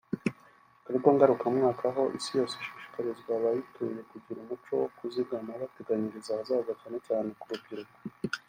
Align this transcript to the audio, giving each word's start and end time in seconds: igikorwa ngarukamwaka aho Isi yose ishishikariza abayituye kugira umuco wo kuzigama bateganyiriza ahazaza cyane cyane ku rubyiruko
igikorwa 0.87 1.09
ngarukamwaka 1.15 1.83
aho 1.91 2.03
Isi 2.17 2.31
yose 2.39 2.53
ishishikariza 2.57 3.29
abayituye 3.37 3.99
kugira 4.11 4.37
umuco 4.41 4.71
wo 4.81 4.87
kuzigama 4.97 5.51
bateganyiriza 5.61 6.29
ahazaza 6.33 6.71
cyane 6.81 6.97
cyane 7.07 7.29
ku 7.39 7.47
rubyiruko 7.51 7.95